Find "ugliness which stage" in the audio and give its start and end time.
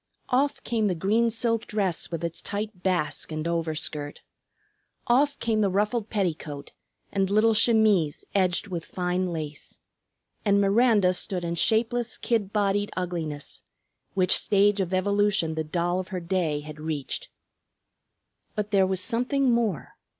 12.97-14.79